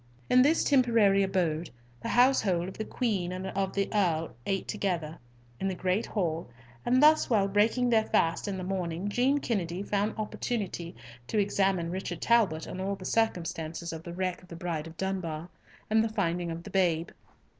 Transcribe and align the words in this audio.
In 0.31 0.41
this 0.41 0.63
temporary 0.63 1.21
abode, 1.21 1.69
the 2.01 2.09
household 2.09 2.67
of 2.67 2.73
the 2.75 2.83
Queen 2.85 3.31
and 3.31 3.45
of 3.49 3.71
the 3.73 3.87
Earl 3.93 4.33
ate 4.47 4.67
together, 4.67 5.19
in 5.59 5.67
the 5.67 5.75
great 5.75 6.07
hall, 6.07 6.49
and 6.83 7.03
thus 7.03 7.29
while 7.29 7.47
breaking 7.47 7.91
their 7.91 8.05
fast 8.05 8.47
in 8.47 8.57
the 8.57 8.63
morning 8.63 9.09
Jean 9.09 9.37
Kennedy 9.37 9.83
found 9.83 10.17
opportunity 10.17 10.95
to 11.27 11.37
examine 11.37 11.91
Richard 11.91 12.19
Talbot 12.19 12.67
on 12.67 12.81
all 12.81 12.95
the 12.95 13.05
circumstances 13.05 13.93
of 13.93 14.01
the 14.01 14.13
wreck 14.15 14.41
of 14.41 14.47
the 14.47 14.55
Bride 14.55 14.87
of 14.87 14.97
Dunbar, 14.97 15.49
and 15.87 16.03
the 16.03 16.09
finding 16.09 16.49
of 16.49 16.63
the 16.63 16.71
babe. 16.71 17.11